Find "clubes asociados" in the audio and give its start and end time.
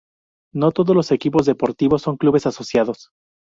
2.17-3.11